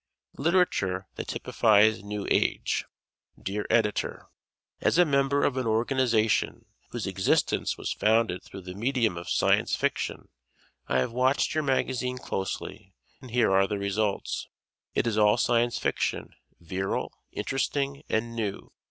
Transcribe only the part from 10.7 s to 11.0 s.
I